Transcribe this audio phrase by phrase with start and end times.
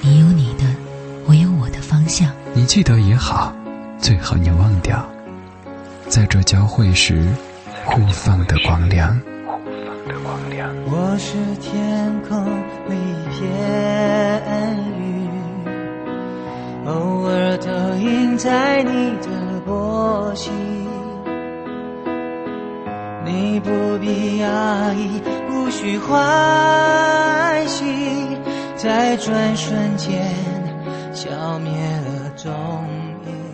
[0.00, 0.64] 你有你的，
[1.26, 2.30] 我有我的方向。
[2.54, 3.52] 你记得也好，
[3.98, 5.04] 最好你忘掉，
[6.08, 7.26] 在这交汇时
[7.84, 9.20] 互放的光亮。
[10.90, 12.44] 我是天空
[12.88, 13.42] 里一片
[14.98, 15.28] 云，
[16.86, 20.52] 偶尔投影在你的波心。
[23.24, 27.84] 你不必压抑，无需欢喜。
[28.78, 30.32] 在转瞬间
[31.12, 32.48] 消灭了踪
[33.26, 33.47] 影。